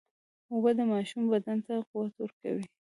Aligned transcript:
اوبه 0.53 0.71
د 0.77 0.81
ماشوم 0.91 1.23
بدن 1.33 1.57
ته 1.67 1.73
قوت 1.91 2.13
ورکوي. 2.17 2.65